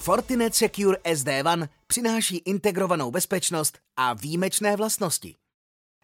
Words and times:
Fortinet 0.00 0.54
Secure 0.54 0.98
SD-WAN 1.04 1.68
přináší 1.86 2.36
integrovanou 2.36 3.10
bezpečnost 3.10 3.78
a 3.96 4.14
výjimečné 4.14 4.76
vlastnosti. 4.76 5.36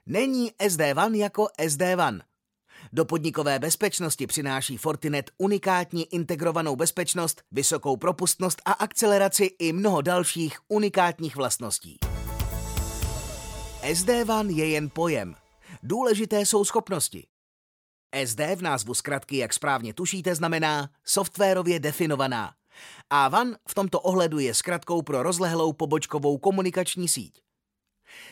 Není 0.06 0.52
SD-WAN 0.52 1.14
jako 1.14 1.46
SD-WAN. 1.58 2.20
Do 2.92 3.04
podnikové 3.04 3.58
bezpečnosti 3.58 4.26
přináší 4.26 4.76
Fortinet 4.76 5.30
unikátní 5.38 6.14
integrovanou 6.14 6.76
bezpečnost, 6.76 7.42
vysokou 7.50 7.96
propustnost 7.96 8.62
a 8.64 8.72
akceleraci 8.72 9.44
i 9.58 9.72
mnoho 9.72 10.02
dalších 10.02 10.58
unikátních 10.68 11.36
vlastností. 11.36 11.98
SD-WAN 13.92 14.48
je 14.48 14.68
jen 14.68 14.90
pojem. 14.90 15.34
Důležité 15.82 16.40
jsou 16.40 16.64
schopnosti. 16.64 17.26
SD 18.24 18.40
v 18.56 18.62
názvu 18.62 18.94
zkratky, 18.94 19.36
jak 19.36 19.52
správně 19.52 19.94
tušíte, 19.94 20.34
znamená 20.34 20.90
softwarově 21.04 21.80
definovaná. 21.80 22.55
A 23.10 23.28
WAN 23.28 23.56
v 23.68 23.74
tomto 23.74 24.00
ohledu 24.00 24.38
je 24.38 24.54
zkratkou 24.54 25.02
pro 25.02 25.22
rozlehlou 25.22 25.72
pobočkovou 25.72 26.38
komunikační 26.38 27.08
síť. 27.08 27.42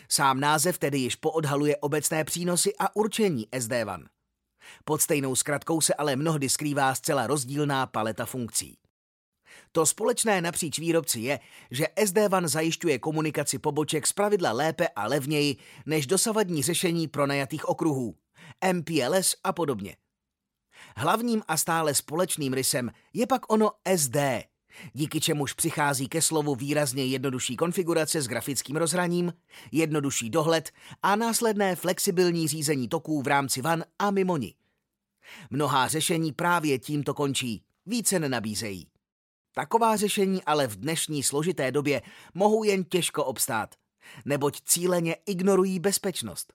Sám 0.09 0.41
název 0.41 0.79
tedy 0.79 0.99
již 0.99 1.17
poodhaluje 1.17 1.77
obecné 1.77 2.25
přínosy 2.25 2.73
a 2.79 2.97
určení 2.97 3.47
SD-WAN. 3.49 4.05
Pod 4.85 5.03
stejnou 5.03 5.35
zkratkou 5.35 5.81
se 5.81 5.95
ale 5.95 6.17
mnohdy 6.17 6.49
skrývá 6.49 6.95
zcela 6.95 7.27
rozdílná 7.27 7.87
paleta 7.87 8.27
funkcí. 8.27 8.79
To 9.73 9.87
společné 9.87 10.41
napříč 10.41 10.79
výrobci 10.79 11.21
je, 11.21 11.41
že 11.71 11.87
SD-WAN 11.97 12.49
zajišťuje 12.49 12.99
komunikaci 12.99 13.59
poboček 13.59 14.07
zpravidla 14.07 14.53
lépe 14.53 14.89
a 14.89 15.07
levněji 15.07 15.57
než 15.87 16.07
dosavadní 16.07 16.63
řešení 16.63 17.09
pronajatých 17.09 17.69
okruhů, 17.69 18.15
MPLS 18.73 19.37
a 19.45 19.53
podobně. 19.53 19.97
Hlavním 20.97 21.43
a 21.49 21.57
stále 21.57 21.95
společným 21.95 22.53
rysem 22.53 22.91
je 23.13 23.27
pak 23.27 23.53
ono 23.53 23.71
SD, 23.97 24.17
díky 24.93 25.21
čemuž 25.21 25.53
přichází 25.53 26.09
ke 26.09 26.23
slovu 26.23 26.55
výrazně 26.55 27.05
jednodušší 27.05 27.57
konfigurace 27.57 28.23
s 28.23 28.29
grafickým 28.29 28.77
rozhraním, 28.77 29.33
jednodušší 29.73 30.31
dohled 30.31 30.71
a 31.03 31.17
následné 31.17 31.77
flexibilní 31.77 32.49
řízení 32.49 32.89
toků 32.89 33.23
v 33.23 33.27
rámci 33.27 33.63
van 33.63 33.85
a 33.99 34.11
mimo 34.11 34.37
ní. 34.37 34.55
Mnohá 35.51 35.89
řešení 35.89 36.33
právě 36.33 36.79
tímto 36.79 37.15
končí, 37.15 37.63
více 37.87 38.19
nenabízejí. 38.19 38.87
Taková 39.55 39.97
řešení 39.97 40.45
ale 40.45 40.67
v 40.67 40.77
dnešní 40.77 41.23
složité 41.23 41.73
době 41.73 42.03
mohou 42.35 42.65
jen 42.65 42.85
těžko 42.85 43.25
obstát, 43.25 43.75
neboť 44.25 44.61
cíleně 44.65 45.17
ignorují 45.27 45.79
bezpečnost. 45.81 46.53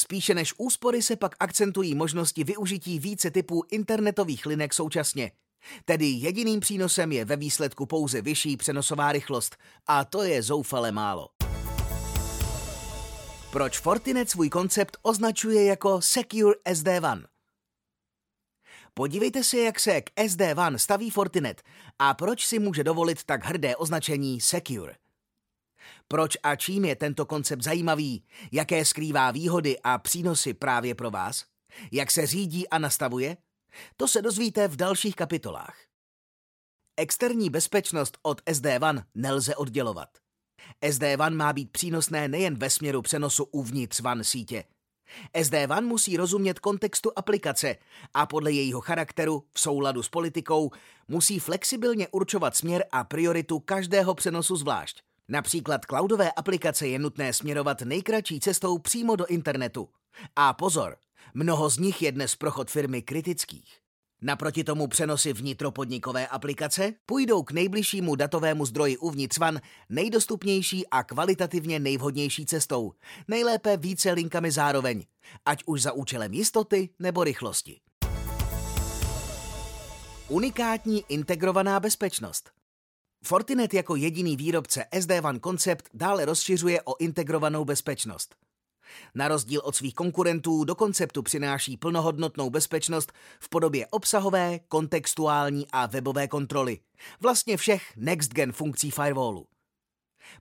Spíše 0.00 0.34
než 0.34 0.54
úspory 0.58 1.02
se 1.02 1.16
pak 1.16 1.36
akcentují 1.40 1.94
možnosti 1.94 2.44
využití 2.44 2.98
více 2.98 3.30
typů 3.30 3.64
internetových 3.70 4.46
linek 4.46 4.74
současně. 4.74 5.30
Tedy 5.84 6.06
jediným 6.06 6.60
přínosem 6.60 7.12
je 7.12 7.24
ve 7.24 7.36
výsledku 7.36 7.86
pouze 7.86 8.22
vyšší 8.22 8.56
přenosová 8.56 9.12
rychlost 9.12 9.56
a 9.86 10.04
to 10.04 10.22
je 10.22 10.42
zoufale 10.42 10.92
málo. 10.92 11.28
Proč 13.52 13.78
Fortinet 13.78 14.30
svůj 14.30 14.50
koncept 14.50 14.96
označuje 15.02 15.64
jako 15.64 16.00
Secure 16.02 16.54
SD-WAN? 16.72 17.24
Podívejte 18.94 19.44
se, 19.44 19.58
jak 19.58 19.80
se 19.80 20.00
k 20.00 20.10
SD-WAN 20.16 20.78
staví 20.78 21.10
Fortinet 21.10 21.62
a 21.98 22.14
proč 22.14 22.46
si 22.46 22.58
může 22.58 22.84
dovolit 22.84 23.24
tak 23.24 23.44
hrdé 23.44 23.76
označení 23.76 24.40
Secure. 24.40 24.94
Proč 26.08 26.36
a 26.42 26.56
čím 26.56 26.84
je 26.84 26.96
tento 26.96 27.26
koncept 27.26 27.62
zajímavý? 27.62 28.24
Jaké 28.52 28.84
skrývá 28.84 29.30
výhody 29.30 29.78
a 29.84 29.98
přínosy 29.98 30.54
právě 30.54 30.94
pro 30.94 31.10
vás? 31.10 31.44
Jak 31.92 32.10
se 32.10 32.26
řídí 32.26 32.68
a 32.68 32.78
nastavuje? 32.78 33.36
To 33.96 34.08
se 34.08 34.22
dozvíte 34.22 34.68
v 34.68 34.76
dalších 34.76 35.16
kapitolách. 35.16 35.76
Externí 36.96 37.50
bezpečnost 37.50 38.18
od 38.22 38.40
SD-WAN 38.40 39.02
nelze 39.14 39.56
oddělovat. 39.56 40.08
SD-WAN 40.82 41.34
má 41.34 41.52
být 41.52 41.72
přínosné 41.72 42.28
nejen 42.28 42.58
ve 42.58 42.70
směru 42.70 43.02
přenosu 43.02 43.44
uvnitř 43.44 44.00
WAN 44.00 44.24
sítě. 44.24 44.64
SD-WAN 45.34 45.84
musí 45.84 46.16
rozumět 46.16 46.58
kontextu 46.58 47.12
aplikace 47.16 47.76
a 48.14 48.26
podle 48.26 48.52
jejího 48.52 48.80
charakteru 48.80 49.44
v 49.52 49.60
souladu 49.60 50.02
s 50.02 50.08
politikou 50.08 50.70
musí 51.08 51.38
flexibilně 51.38 52.08
určovat 52.08 52.56
směr 52.56 52.84
a 52.92 53.04
prioritu 53.04 53.60
každého 53.60 54.14
přenosu 54.14 54.56
zvlášť. 54.56 55.02
Například 55.30 55.84
cloudové 55.84 56.32
aplikace 56.32 56.86
je 56.88 56.98
nutné 56.98 57.32
směrovat 57.32 57.82
nejkratší 57.82 58.40
cestou 58.40 58.78
přímo 58.78 59.16
do 59.16 59.26
internetu. 59.26 59.88
A 60.36 60.52
pozor, 60.52 60.96
mnoho 61.34 61.70
z 61.70 61.78
nich 61.78 62.02
je 62.02 62.12
dnes 62.12 62.36
prochod 62.36 62.70
firmy 62.70 63.02
kritických. 63.02 63.78
Naproti 64.22 64.64
tomu 64.64 64.86
přenosy 64.86 65.32
vnitropodnikové 65.32 66.26
aplikace 66.26 66.92
půjdou 67.06 67.42
k 67.42 67.52
nejbližšímu 67.52 68.14
datovému 68.14 68.66
zdroji 68.66 68.96
uvnitř 68.96 69.38
van 69.38 69.60
nejdostupnější 69.88 70.86
a 70.86 71.02
kvalitativně 71.02 71.78
nejvhodnější 71.78 72.46
cestou, 72.46 72.92
nejlépe 73.28 73.76
více 73.76 74.12
linkami 74.12 74.50
zároveň, 74.50 75.04
ať 75.46 75.62
už 75.66 75.82
za 75.82 75.92
účelem 75.92 76.34
jistoty 76.34 76.88
nebo 76.98 77.24
rychlosti. 77.24 77.80
Unikátní 80.28 81.04
integrovaná 81.08 81.80
bezpečnost. 81.80 82.57
Fortinet 83.24 83.74
jako 83.74 83.96
jediný 83.96 84.36
výrobce 84.36 84.84
SD-WAN 84.92 85.40
koncept 85.40 85.88
dále 85.94 86.24
rozšiřuje 86.24 86.82
o 86.82 86.96
integrovanou 86.98 87.64
bezpečnost. 87.64 88.34
Na 89.14 89.28
rozdíl 89.28 89.60
od 89.64 89.76
svých 89.76 89.94
konkurentů 89.94 90.64
do 90.64 90.74
konceptu 90.74 91.22
přináší 91.22 91.76
plnohodnotnou 91.76 92.50
bezpečnost 92.50 93.12
v 93.40 93.48
podobě 93.48 93.86
obsahové, 93.86 94.58
kontextuální 94.58 95.66
a 95.72 95.86
webové 95.86 96.28
kontroly. 96.28 96.78
Vlastně 97.20 97.56
všech 97.56 97.96
next-gen 97.96 98.52
funkcí 98.52 98.90
firewallu. 98.90 99.46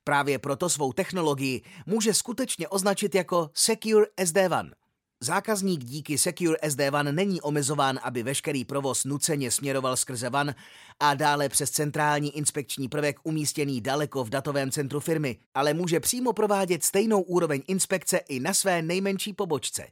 Právě 0.03 0.39
proto 0.39 0.69
svou 0.69 0.93
technologii 0.93 1.61
může 1.85 2.13
skutečně 2.13 2.67
označit 2.67 3.15
jako 3.15 3.49
Secure 3.53 4.05
SD-WAN– 4.17 4.71
Zákazník 5.21 5.83
díky 5.83 6.17
Secure 6.17 6.57
SD 6.69 6.79
WAN 6.91 7.15
není 7.15 7.41
omezován, 7.41 7.99
aby 8.03 8.23
veškerý 8.23 8.65
provoz 8.65 9.05
nuceně 9.05 9.51
směroval 9.51 9.97
skrze 9.97 10.29
WAN 10.29 10.55
a 10.99 11.13
dále 11.13 11.49
přes 11.49 11.71
centrální 11.71 12.37
inspekční 12.37 12.87
prvek 12.89 13.19
umístěný 13.23 13.81
daleko 13.81 14.23
v 14.23 14.29
datovém 14.29 14.71
centru 14.71 14.99
firmy, 14.99 15.37
ale 15.53 15.73
může 15.73 15.99
přímo 15.99 16.33
provádět 16.33 16.83
stejnou 16.83 17.21
úroveň 17.21 17.61
inspekce 17.67 18.17
i 18.17 18.39
na 18.39 18.53
své 18.53 18.81
nejmenší 18.81 19.33
pobočce. 19.33 19.87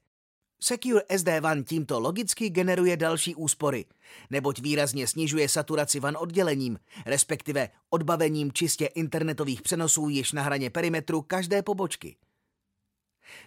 Secure 0.61 1.01
SD 1.17 1.27
WAN 1.41 1.63
tímto 1.63 1.99
logicky 1.99 2.49
generuje 2.49 2.97
další 2.97 3.35
úspory, 3.35 3.85
neboť 4.29 4.59
výrazně 4.59 5.07
snižuje 5.07 5.49
saturaci 5.49 5.99
WAN 5.99 6.17
oddělením, 6.19 6.79
respektive 7.05 7.69
odbavením 7.89 8.51
čistě 8.51 8.85
internetových 8.85 9.61
přenosů 9.61 10.09
již 10.09 10.31
na 10.31 10.41
hraně 10.41 10.69
perimetru 10.69 11.21
každé 11.21 11.61
pobočky. 11.61 12.15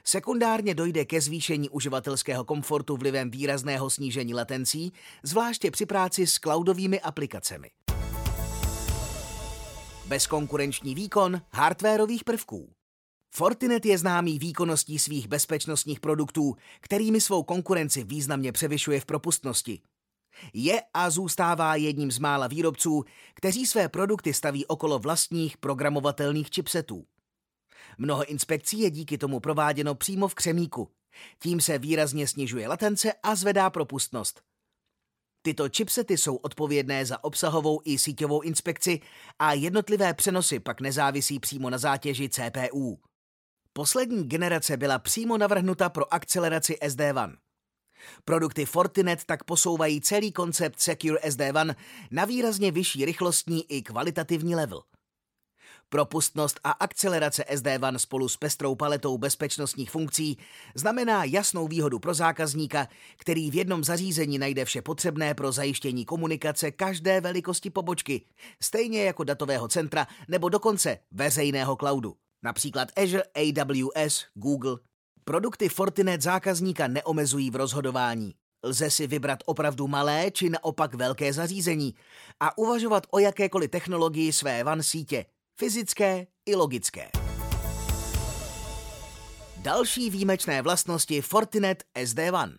Sekundárně 0.05 0.75
dojde 0.75 1.05
ke 1.05 1.21
zvýšení 1.21 1.69
uživatelského 1.69 2.45
komfortu 2.45 2.97
vlivem 2.97 3.31
výrazného 3.31 3.91
snížení 3.91 4.35
latencí, 4.35 4.93
zvláště 5.23 5.71
při 5.71 5.87
práci 5.87 6.27
s 6.27 6.35
cloudovými 6.35 7.01
aplikacemi. 7.01 7.71
Bezkonkurenční 10.07 10.95
výkon 10.95 11.43
hardwareových 11.53 12.25
prvků. 12.25 12.73
Fortinet 13.35 13.87
je 13.87 13.99
známý 13.99 14.39
výkonností 14.39 14.99
svých 14.99 15.29
bezpečnostních 15.29 16.01
produktů, 16.01 16.57
kterými 16.81 17.21
svou 17.21 17.43
konkurenci 17.43 18.05
významně 18.05 18.53
převyšuje 18.53 19.01
v 19.01 19.07
propustnosti. 19.07 19.81
Je 20.53 20.83
a 20.95 21.11
zůstává 21.11 21.77
jedním 21.77 22.11
z 22.11 22.19
mála 22.19 22.47
výrobců, 22.47 23.05
kteří 23.35 23.67
své 23.67 23.89
produkty 23.89 24.35
staví 24.35 24.67
okolo 24.67 24.99
vlastních 24.99 25.57
programovatelných 25.57 26.49
chipsetů. 26.55 27.05
Mnoho 27.99 28.25
inspekcí 28.25 28.81
je 28.81 28.91
díky 28.91 29.19
tomu 29.19 29.41
prováděno 29.41 29.95
přímo 29.95 30.29
v 30.29 30.35
křemíku. 30.35 30.91
Tím 31.39 31.61
se 31.61 31.79
výrazně 31.79 32.27
snižuje 32.27 32.69
latence 32.69 33.13
a 33.23 33.35
zvedá 33.35 33.71
propustnost. 33.71 34.41
Tyto 35.43 35.69
chipsety 35.69 36.19
jsou 36.19 36.37
odpovědné 36.37 37.07
za 37.07 37.25
obsahovou 37.25 37.81
i 37.85 37.99
síťovou 37.99 38.41
inspekci 38.41 39.01
a 39.39 39.53
jednotlivé 39.53 40.15
přenosy 40.15 40.61
pak 40.61 40.81
nezávisí 40.81 41.41
přímo 41.41 41.71
na 41.71 41.79
zátěži 41.79 42.29
CPU. 42.29 42.99
Poslední 43.73 44.25
generace 44.25 44.77
byla 44.77 44.99
přímo 44.99 45.39
navrhnuta 45.39 45.89
pro 45.89 46.15
akceleraci 46.15 46.79
SD-WAN. 46.83 47.37
Produkty 48.25 48.65
Fortinet 48.65 49.25
tak 49.25 49.45
posouvají 49.45 50.01
celý 50.01 50.33
koncept 50.33 50.81
Secure 50.81 51.19
SD-WAN 51.21 51.75
na 52.11 52.25
výrazně 52.25 52.71
vyšší 52.71 53.05
rychlostní 53.05 53.73
i 53.73 53.83
kvalitativní 53.83 54.55
level– 54.55 54.83
Propustnost 55.91 56.61
a 56.65 56.71
akcelerace 56.71 57.45
SD-WAN 57.55 57.99
spolu 57.99 58.29
s 58.29 58.37
pestrou 58.37 58.75
paletou 58.75 59.19
bezpečnostních 59.19 59.91
funkcí 59.91 60.39
znamená 60.75 61.25
jasnou 61.25 61.69
výhodu 61.69 61.99
pro 61.99 62.15
zákazníka, 62.15 62.89
který 63.17 63.51
v 63.51 63.55
jednom 63.55 63.85
zařízení 63.85 64.39
najde 64.39 64.65
vše 64.65 64.83
potřebné 64.83 65.35
pro 65.35 65.53
zajištění 65.53 66.05
komunikace 66.05 66.71
každé 66.71 67.21
velikosti 67.21 67.71
pobočky, 67.71 68.25
stejně 68.63 69.05
jako 69.05 69.25
datového 69.25 69.69
centra 69.69 70.07
nebo 70.29 70.49
dokonce 70.49 70.99
veřejného 71.11 71.77
cloudu. 71.77 72.17
Například 72.43 72.89
Azure, 72.97 73.23
AWS, 73.35 74.25
Google. 74.35 74.79
Produkty 75.25 75.69
Fortinet 75.69 76.23
zákazníka 76.23 76.89
neomezují 76.89 77.51
v 77.51 77.57
rozhodování. 77.57 78.35
Lze 78.65 78.91
si 78.91 79.07
vybrat 79.07 79.39
opravdu 79.47 79.89
malé 79.89 80.31
či 80.31 80.51
naopak 80.51 80.95
velké 80.95 81.33
zařízení 81.33 81.95
a 82.41 82.59
uvažovat 82.59 83.07
o 83.11 83.19
jakékoliv 83.19 83.71
technologii 83.71 84.33
své 84.33 84.65
van 84.65 84.83
sítě, 84.83 85.25
fyzické 85.61 86.27
i 86.47 86.55
logické. 86.55 87.11
Další 89.57 90.11
výjimečné 90.11 90.63
vlastnosti 90.63 91.23
Fortinet 91.23 91.85
SD 92.05 92.19
WAN. 92.31 92.59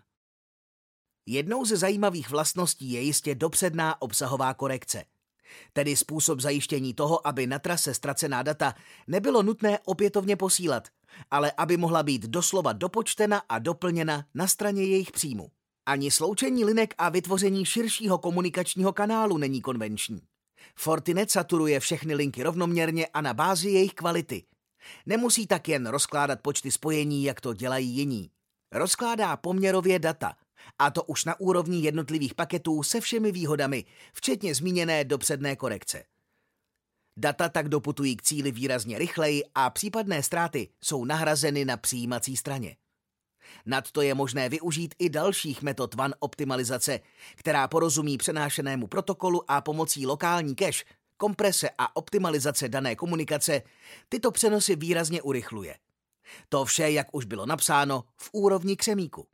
Jednou 1.25 1.65
ze 1.65 1.77
zajímavých 1.77 2.29
vlastností 2.29 2.91
je 2.91 3.01
jistě 3.01 3.35
dopředná 3.35 4.01
obsahová 4.01 4.53
korekce. 4.53 5.03
Tedy 5.73 5.95
způsob 5.95 6.39
zajištění 6.39 6.93
toho, 6.93 7.27
aby 7.27 7.47
na 7.47 7.59
trase 7.59 7.93
ztracená 7.93 8.43
data 8.43 8.75
nebylo 9.07 9.43
nutné 9.43 9.79
opětovně 9.85 10.35
posílat, 10.35 10.87
ale 11.31 11.51
aby 11.57 11.77
mohla 11.77 12.03
být 12.03 12.21
doslova 12.21 12.73
dopočtena 12.73 13.41
a 13.49 13.59
doplněna 13.59 14.25
na 14.33 14.47
straně 14.47 14.83
jejich 14.83 15.11
příjmu. 15.11 15.51
Ani 15.85 16.11
sloučení 16.11 16.65
linek 16.65 16.93
a 16.97 17.09
vytvoření 17.09 17.65
širšího 17.65 18.17
komunikačního 18.17 18.93
kanálu 18.93 19.37
není 19.37 19.61
konvenční. 19.61 20.21
Fortinet 20.75 21.31
saturuje 21.31 21.79
všechny 21.79 22.15
linky 22.15 22.43
rovnoměrně 22.43 23.07
a 23.07 23.21
na 23.21 23.33
bázi 23.33 23.69
jejich 23.69 23.93
kvality. 23.93 24.43
Nemusí 25.05 25.47
tak 25.47 25.67
jen 25.67 25.87
rozkládat 25.87 26.41
počty 26.41 26.71
spojení, 26.71 27.23
jak 27.23 27.41
to 27.41 27.53
dělají 27.53 27.89
jiní. 27.89 28.31
Rozkládá 28.71 29.37
poměrově 29.37 29.99
data, 29.99 30.35
a 30.79 30.91
to 30.91 31.03
už 31.03 31.25
na 31.25 31.39
úrovni 31.39 31.79
jednotlivých 31.79 32.35
paketů 32.35 32.83
se 32.83 33.01
všemi 33.01 33.31
výhodami, 33.31 33.85
včetně 34.13 34.55
zmíněné 34.55 35.03
dopředné 35.03 35.55
korekce. 35.55 36.03
Data 37.17 37.49
tak 37.49 37.69
doputují 37.69 38.15
k 38.15 38.21
cíli 38.21 38.51
výrazně 38.51 38.97
rychleji 38.97 39.43
a 39.55 39.69
případné 39.69 40.23
ztráty 40.23 40.69
jsou 40.83 41.05
nahrazeny 41.05 41.65
na 41.65 41.77
přijímací 41.77 42.37
straně. 42.37 42.75
Nadto 43.65 44.01
je 44.01 44.13
možné 44.13 44.49
využít 44.49 44.95
i 44.99 45.09
dalších 45.09 45.61
metod 45.61 45.95
WAN 45.95 46.13
optimalizace, 46.19 46.99
která 47.35 47.67
porozumí 47.67 48.17
přenášenému 48.17 48.87
protokolu 48.87 49.51
a 49.51 49.61
pomocí 49.61 50.05
lokální 50.05 50.55
cache, 50.55 50.83
komprese 51.17 51.69
a 51.77 51.95
optimalizace 51.95 52.69
dané 52.69 52.95
komunikace 52.95 53.61
tyto 54.09 54.31
přenosy 54.31 54.75
výrazně 54.75 55.21
urychluje. 55.21 55.75
To 56.49 56.65
vše, 56.65 56.91
jak 56.91 57.07
už 57.11 57.25
bylo 57.25 57.45
napsáno, 57.45 58.03
v 58.17 58.29
úrovni 58.33 58.75
křemíku. 58.75 59.27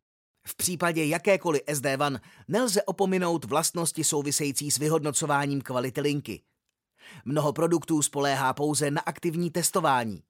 V 0.47 0.55
případě 0.55 1.05
jakékoliv 1.05 1.61
SD 1.73 1.85
WAN 1.97 2.19
nelze 2.47 2.83
opominout 2.83 3.45
vlastnosti 3.45 4.03
související 4.03 4.71
s 4.71 4.77
vyhodnocováním 4.77 5.61
kvality 5.61 6.01
linky. 6.01 6.41
Mnoho 7.25 7.53
produktů 7.53 8.01
spoléhá 8.01 8.53
pouze 8.53 8.91
na 8.91 9.01
aktivní 9.01 9.51
testování. 9.51 10.23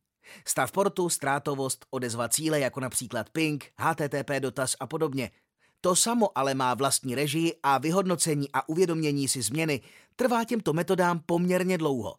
Stav 0.48 0.72
portu, 0.72 1.10
ztrátovost, 1.10 1.86
odezva 1.90 2.30
cíle, 2.30 2.60
jako 2.60 2.80
například 2.80 3.30
ping, 3.30 3.72
HTTP 3.78 4.30
dotaz 4.40 4.76
a 4.80 4.88
podobně. 4.88 5.32
To 5.82 5.96
samo 5.96 6.38
ale 6.38 6.54
má 6.54 6.74
vlastní 6.74 7.16
režii 7.16 7.54
a 7.64 7.78
vyhodnocení 7.78 8.48
a 8.54 8.70
uvědomění 8.70 9.28
si 9.28 9.42
změny 9.42 9.82
trvá 10.16 10.44
těmto 10.44 10.74
metodám 10.74 11.20
poměrně 11.26 11.78
dlouho. 11.78 12.16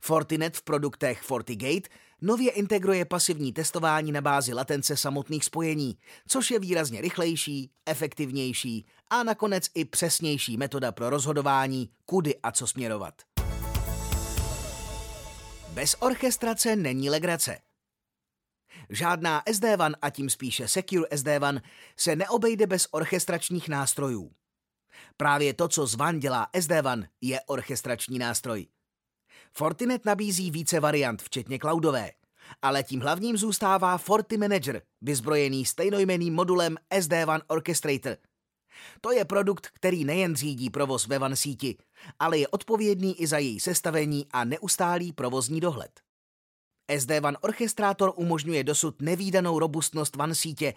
Fortinet 0.00 0.56
v 0.56 0.62
produktech 0.62 1.22
FortiGate 1.22 1.88
nově 2.22 2.50
integruje 2.50 3.04
pasivní 3.04 3.52
testování 3.52 4.12
na 4.12 4.20
bázi 4.20 4.54
latence 4.54 4.96
samotných 4.96 5.44
spojení, 5.44 5.98
což 6.28 6.50
je 6.50 6.58
výrazně 6.58 7.00
rychlejší, 7.00 7.70
efektivnější 7.86 8.86
a 9.10 9.22
nakonec 9.22 9.66
i 9.74 9.84
přesnější 9.84 10.56
metoda 10.56 10.92
pro 10.92 11.10
rozhodování, 11.10 11.90
kudy 12.04 12.34
a 12.42 12.52
co 12.52 12.66
směrovat. 12.66 13.14
Bez 15.74 15.96
orchestrace 16.00 16.76
není 16.76 17.10
legrace. 17.10 17.58
Žádná 18.90 19.42
SD-WAN 19.42 19.94
a 20.02 20.10
tím 20.10 20.30
spíše 20.30 20.68
Secure 20.68 21.08
SD-WAN 21.10 21.60
se 21.96 22.16
neobejde 22.16 22.66
bez 22.66 22.88
orchestračních 22.90 23.68
nástrojů. 23.68 24.32
Právě 25.16 25.54
to, 25.54 25.68
co 25.68 25.86
z 25.86 25.94
WAN 25.94 26.18
dělá 26.18 26.48
SD-WAN, 26.52 27.06
je 27.20 27.40
orchestrační 27.46 28.18
nástroj. 28.18 28.66
Fortinet 29.52 30.04
nabízí 30.04 30.50
více 30.50 30.80
variant, 30.80 31.22
včetně 31.22 31.58
cloudové, 31.58 32.10
ale 32.62 32.82
tím 32.82 33.00
hlavním 33.00 33.36
zůstává 33.36 33.98
FortiManager, 33.98 34.82
vyzbrojený 35.00 35.64
stejnojmeným 35.64 36.34
modulem 36.34 36.76
SD-WAN 36.90 37.40
Orchestrator– 37.46 38.16
to 39.00 39.12
je 39.12 39.24
produkt, 39.24 39.68
který 39.72 40.04
nejen 40.04 40.36
řídí 40.36 40.70
provoz 40.70 41.06
ve 41.06 41.18
van 41.18 41.36
síti, 41.36 41.76
ale 42.18 42.38
je 42.38 42.48
odpovědný 42.48 43.20
i 43.20 43.26
za 43.26 43.38
její 43.38 43.60
sestavení 43.60 44.26
a 44.32 44.44
neustálý 44.44 45.12
provozní 45.12 45.60
dohled. 45.60 46.00
SD 46.98 47.10
Van 47.20 47.36
Orchestrátor 47.40 48.12
umožňuje 48.16 48.64
dosud 48.64 49.02
nevýdanou 49.02 49.58
robustnost 49.58 50.16
van 50.16 50.34
sítě 50.34 50.74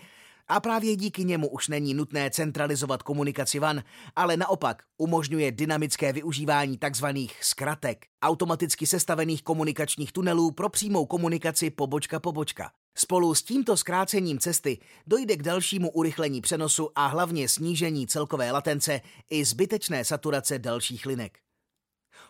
a 0.52 0.60
právě 0.60 0.96
díky 0.96 1.24
němu 1.24 1.50
už 1.50 1.68
není 1.68 1.94
nutné 1.94 2.30
centralizovat 2.30 3.04
komunikaci 3.04 3.60
van, 3.60 3.84
ale 4.16 4.38
naopak 4.38 4.84
umožňuje 4.98 5.52
dynamické 5.52 6.14
využívání 6.14 6.78
tzv. 6.78 7.06
zkratek, 7.42 8.06
automaticky 8.22 8.86
sestavených 8.86 9.44
komunikačních 9.44 10.12
tunelů 10.12 10.52
pro 10.52 10.70
přímou 10.70 11.06
komunikaci 11.06 11.70
pobočka-pobočka. 11.70 12.70
Spolu 12.98 13.36
s 13.36 13.44
tímto 13.44 13.78
zkrácením 13.78 14.40
cesty 14.40 14.80
dojde 15.08 15.38
k 15.38 15.44
dalšímu 15.44 15.92
urychlení 15.92 16.42
přenosu 16.42 16.90
a 16.96 17.08
hlavně 17.08 17.50
snížení 17.50 18.08
celkové 18.08 18.52
latence 18.52 19.02
i 19.30 19.46
zbytečné 19.46 20.06
saturace 20.06 20.60
dalších 20.60 21.06
linek. 21.06 21.40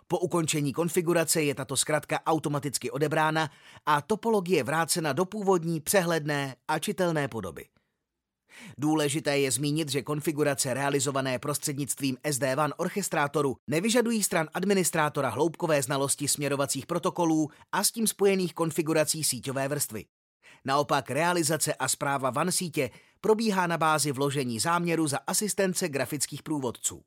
Po 0.08 0.20
ukončení 0.20 0.74
konfigurace 0.74 1.44
je 1.44 1.56
tato 1.56 1.78
zkratka 1.78 2.20
automaticky 2.26 2.92
odebrána 2.92 3.50
a 3.86 4.02
topologie 4.02 4.64
vrácena 4.64 5.14
do 5.14 5.26
původní, 5.26 5.80
přehledné 5.80 6.56
a 6.68 6.80
čitelné 6.80 7.28
podoby. 7.28 7.66
Důležité 8.77 9.39
je 9.39 9.51
zmínit, 9.51 9.89
že 9.89 10.01
konfigurace 10.01 10.74
realizované 10.74 11.39
prostřednictvím 11.39 12.18
SD-WAN 12.24 12.71
orchestrátoru 12.77 13.56
nevyžadují 13.68 14.24
stran 14.24 14.48
administrátora 14.53 15.30
hloubkové 15.30 15.81
znalosti 15.81 16.27
směrovacích 16.27 16.86
protokolů 16.86 17.50
a 17.71 17.83
s 17.83 17.92
tím 17.92 18.07
spojených 18.07 18.53
konfigurací 18.53 19.24
síťové 19.24 19.68
vrstvy. 19.68 20.06
Naopak 20.65 21.12
realizace 21.12 21.74
a 21.74 21.88
zpráva 21.88 22.30
van 22.30 22.51
sítě 22.51 22.89
probíhá 23.21 23.68
na 23.68 23.77
bázi 23.77 24.12
vložení 24.12 24.59
záměru 24.59 25.07
za 25.07 25.19
asistence 25.27 25.89
grafických 25.89 26.44
průvodců. 26.44 27.01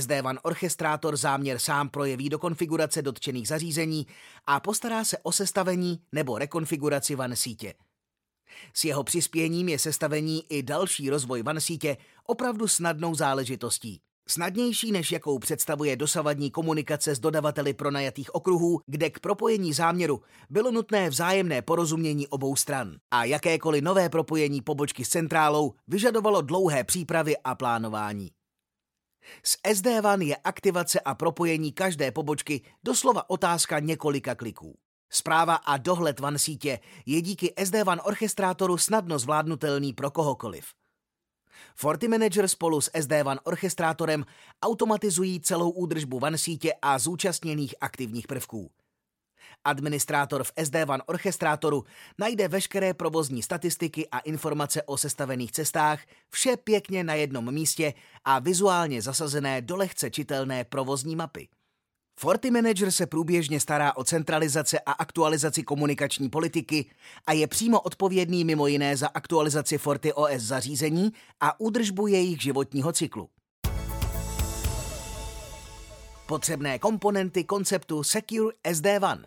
SD 0.00 0.10
WAN 0.22 0.38
orchestrátor 0.42 1.16
záměr 1.16 1.58
sám 1.58 1.88
projeví 1.88 2.28
do 2.28 2.38
konfigurace 2.38 3.02
dotčených 3.02 3.48
zařízení 3.48 4.06
a 4.46 4.60
postará 4.60 5.04
se 5.04 5.18
o 5.22 5.32
sestavení 5.32 6.00
nebo 6.12 6.38
rekonfiguraci 6.38 7.14
van 7.14 7.36
sítě. 7.36 7.74
S 8.74 8.84
jeho 8.84 9.04
přispěním 9.04 9.68
je 9.68 9.78
sestavení 9.78 10.42
i 10.48 10.62
další 10.62 11.10
rozvoj 11.10 11.42
van 11.42 11.60
sítě 11.60 11.96
opravdu 12.26 12.68
snadnou 12.68 13.14
záležitostí. 13.14 14.00
Snadnější, 14.30 14.92
než 14.92 15.12
jakou 15.12 15.38
představuje 15.38 15.96
dosavadní 15.96 16.50
komunikace 16.50 17.14
s 17.14 17.18
dodavateli 17.18 17.74
pronajatých 17.74 18.34
okruhů, 18.34 18.80
kde 18.86 19.10
k 19.10 19.20
propojení 19.20 19.72
záměru 19.72 20.22
bylo 20.50 20.70
nutné 20.70 21.10
vzájemné 21.10 21.62
porozumění 21.62 22.28
obou 22.28 22.56
stran. 22.56 22.96
A 23.10 23.24
jakékoliv 23.24 23.82
nové 23.82 24.08
propojení 24.08 24.62
pobočky 24.62 25.04
s 25.04 25.08
centrálou 25.08 25.74
vyžadovalo 25.86 26.42
dlouhé 26.42 26.84
přípravy 26.84 27.36
a 27.44 27.54
plánování. 27.54 28.30
S 29.42 29.56
SD-WAN 29.74 30.20
je 30.20 30.36
aktivace 30.36 31.00
a 31.00 31.14
propojení 31.14 31.72
každé 31.72 32.10
pobočky 32.10 32.60
doslova 32.84 33.30
otázka 33.30 33.78
několika 33.78 34.34
kliků. 34.34 34.78
Zpráva 35.10 35.54
a 35.54 35.76
dohled 35.76 36.20
WAN 36.20 36.38
sítě 36.38 36.80
je 37.06 37.22
díky 37.22 37.54
SD-WAN 37.56 38.00
orchestrátoru 38.04 38.78
snadno 38.78 39.18
zvládnutelný 39.18 39.92
pro 39.92 40.10
kohokoliv. 40.10 40.66
FortiManager 41.76 42.48
spolu 42.48 42.80
s 42.80 42.90
SD-WAN 42.90 43.38
orchestrátorem 43.44 44.24
automatizují 44.62 45.40
celou 45.40 45.70
údržbu 45.70 46.18
WAN 46.18 46.38
sítě 46.38 46.72
a 46.82 46.98
zúčastněných 46.98 47.74
aktivních 47.80 48.26
prvků. 48.26 48.70
Administrátor 49.64 50.44
v 50.44 50.52
SD-WAN 50.56 51.00
orchestrátoru 51.06 51.84
najde 52.18 52.48
veškeré 52.48 52.94
provozní 52.94 53.42
statistiky 53.42 54.08
a 54.08 54.18
informace 54.18 54.82
o 54.82 54.96
sestavených 54.96 55.52
cestách, 55.52 56.00
vše 56.30 56.56
pěkně 56.56 57.04
na 57.04 57.14
jednom 57.14 57.54
místě 57.54 57.94
a 58.24 58.38
vizuálně 58.38 59.02
zasazené 59.02 59.62
do 59.62 59.76
lehce 59.76 60.10
čitelné 60.10 60.64
provozní 60.64 61.16
mapy. 61.16 61.48
Forti 62.20 62.50
Manager 62.50 62.90
se 62.90 63.06
průběžně 63.06 63.60
stará 63.60 63.96
o 63.96 64.04
centralizaci 64.04 64.78
a 64.86 64.92
aktualizaci 64.92 65.62
komunikační 65.62 66.28
politiky 66.28 66.90
a 67.26 67.32
je 67.32 67.46
přímo 67.46 67.80
odpovědný 67.80 68.44
mimo 68.44 68.66
jiné 68.66 68.96
za 68.96 69.08
aktualizaci 69.08 69.78
Forti 69.78 70.12
OS 70.12 70.42
zařízení 70.42 71.12
a 71.40 71.60
údržbu 71.60 72.06
jejich 72.06 72.42
životního 72.42 72.92
cyklu. 72.92 73.28
Potřebné 76.26 76.78
komponenty 76.78 77.44
konceptu 77.44 78.02
Secure 78.02 78.54
SD-WAN 78.70 79.24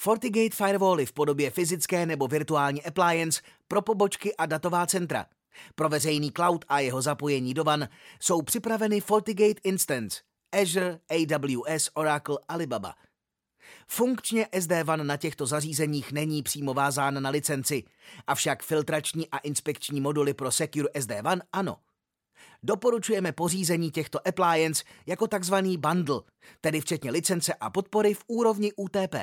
FortiGate 0.00 0.56
firewally 0.56 1.06
v 1.06 1.12
podobě 1.12 1.50
fyzické 1.50 2.06
nebo 2.06 2.28
virtuální 2.28 2.84
appliance 2.84 3.42
pro 3.68 3.82
pobočky 3.82 4.36
a 4.36 4.46
datová 4.46 4.86
centra. 4.86 5.26
Pro 5.74 5.88
veřejný 5.88 6.32
cloud 6.32 6.64
a 6.68 6.80
jeho 6.80 7.02
zapojení 7.02 7.54
do 7.54 7.64
WAN 7.64 7.88
jsou 8.20 8.42
připraveny 8.42 9.00
FortiGate 9.00 9.60
Instance, 9.64 10.20
Azure, 10.52 11.00
AWS, 11.10 11.90
Oracle, 11.94 12.38
Alibaba. 12.48 12.94
Funkčně 13.86 14.46
SD-WAN 14.52 15.06
na 15.06 15.16
těchto 15.16 15.46
zařízeních 15.46 16.12
není 16.12 16.42
přímo 16.42 16.74
vázán 16.74 17.22
na 17.22 17.30
licenci, 17.30 17.84
avšak 18.26 18.62
filtrační 18.62 19.28
a 19.28 19.38
inspekční 19.38 20.00
moduly 20.00 20.34
pro 20.34 20.50
Secure 20.50 20.88
SD-WAN 20.94 21.40
ano. 21.52 21.76
Doporučujeme 22.62 23.32
pořízení 23.32 23.90
těchto 23.90 24.28
appliance 24.28 24.84
jako 25.06 25.26
takzvaný 25.26 25.76
bundle, 25.78 26.20
tedy 26.60 26.80
včetně 26.80 27.10
licence 27.10 27.54
a 27.54 27.70
podpory 27.70 28.14
v 28.14 28.24
úrovni 28.26 28.72
UTP. 28.76 29.14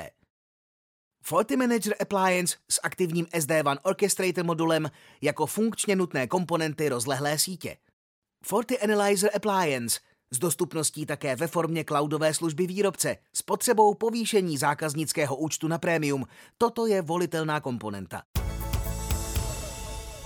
Faulty 1.22 1.56
Manager 1.56 1.94
Appliance 2.00 2.56
s 2.70 2.80
aktivním 2.82 3.24
SD1 3.24 3.78
Orchestrator 3.82 4.44
modulem 4.44 4.90
jako 5.20 5.46
funkčně 5.46 5.96
nutné 5.96 6.26
komponenty 6.26 6.88
rozlehlé 6.88 7.38
sítě. 7.38 7.76
Faulty 8.44 8.78
Analyzer 8.78 9.30
Appliance 9.36 10.00
s 10.30 10.38
dostupností 10.38 11.06
také 11.06 11.36
ve 11.36 11.46
formě 11.46 11.84
cloudové 11.84 12.34
služby 12.34 12.66
výrobce 12.66 13.16
s 13.32 13.42
potřebou 13.42 13.94
povýšení 13.94 14.58
zákaznického 14.58 15.36
účtu 15.36 15.68
na 15.68 15.78
prémium. 15.78 16.24
Toto 16.58 16.86
je 16.86 17.02
volitelná 17.02 17.60
komponenta. 17.60 18.22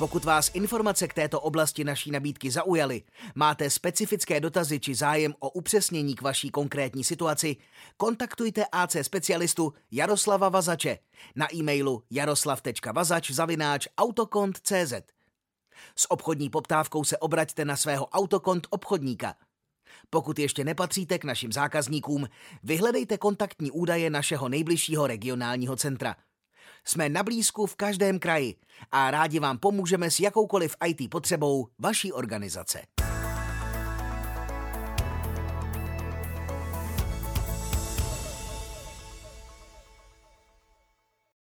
Pokud 0.01 0.25
vás 0.25 0.51
informace 0.55 1.09
k 1.09 1.15
této 1.15 1.41
oblasti 1.41 1.85
naší 1.85 2.11
nabídky 2.11 2.51
zaujaly, 2.51 3.03
máte 3.35 3.71
specifické 3.71 4.41
dotazy 4.41 4.81
či 4.81 4.95
zájem 4.95 5.35
o 5.39 5.51
upřesnění 5.51 6.15
k 6.15 6.23
vaší 6.23 6.51
konkrétní 6.51 7.05
situaci, 7.05 7.57
kontaktujte 7.97 8.65
AC 8.73 8.97
specialistu 9.03 9.73
Jaroslava 9.91 10.49
Vazače 10.49 10.99
na 11.37 11.55
e-mailu 11.55 12.03
jaroslav.vazač.autokont.cz 12.11 14.93
S 15.97 16.11
obchodní 16.11 16.51
poptávkou 16.51 17.05
se 17.05 17.19
obraťte 17.19 17.65
na 17.65 17.77
svého 17.77 18.07
autokont 18.07 18.67
obchodníka. 18.71 19.35
Pokud 20.11 20.39
ještě 20.39 20.65
nepatříte 20.65 21.19
k 21.19 21.25
našim 21.25 21.53
zákazníkům, 21.53 22.29
vyhledejte 22.63 23.19
kontaktní 23.19 23.71
údaje 23.71 24.11
našeho 24.11 24.49
nejbližšího 24.49 25.07
regionálního 25.07 25.77
centra– 25.77 26.17
jsme 26.85 27.09
na 27.09 27.23
blízku 27.23 27.67
v 27.67 27.77
každém 27.77 28.19
kraji 28.19 28.55
a 28.93 29.11
rádi 29.11 29.39
vám 29.39 29.59
pomůžeme 29.59 30.11
s 30.11 30.21
jakoukoliv 30.21 30.77
IT 30.87 31.11
potřebou 31.11 31.69
vaší 31.79 32.13
organizace. 32.13 32.83